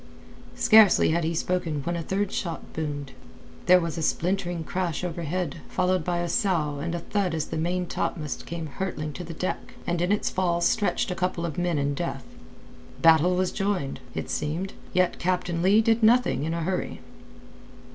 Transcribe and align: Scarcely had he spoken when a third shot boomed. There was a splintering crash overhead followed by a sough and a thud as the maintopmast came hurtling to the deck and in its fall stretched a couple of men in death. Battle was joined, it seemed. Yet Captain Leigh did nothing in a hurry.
Scarcely 0.55 1.11
had 1.11 1.23
he 1.23 1.35
spoken 1.35 1.83
when 1.83 1.95
a 1.95 2.01
third 2.01 2.31
shot 2.31 2.73
boomed. 2.73 3.11
There 3.67 3.79
was 3.79 3.99
a 3.99 4.01
splintering 4.01 4.63
crash 4.63 5.03
overhead 5.03 5.57
followed 5.69 6.03
by 6.03 6.21
a 6.21 6.27
sough 6.27 6.79
and 6.79 6.95
a 6.95 6.99
thud 7.01 7.35
as 7.35 7.45
the 7.45 7.57
maintopmast 7.57 8.47
came 8.47 8.65
hurtling 8.65 9.13
to 9.13 9.23
the 9.23 9.35
deck 9.35 9.75
and 9.85 10.01
in 10.01 10.11
its 10.11 10.31
fall 10.31 10.59
stretched 10.59 11.11
a 11.11 11.15
couple 11.15 11.45
of 11.45 11.59
men 11.59 11.77
in 11.77 11.93
death. 11.93 12.25
Battle 12.99 13.35
was 13.35 13.51
joined, 13.51 13.99
it 14.15 14.31
seemed. 14.31 14.73
Yet 14.91 15.19
Captain 15.19 15.61
Leigh 15.61 15.81
did 15.83 16.01
nothing 16.01 16.45
in 16.45 16.55
a 16.55 16.63
hurry. 16.63 16.99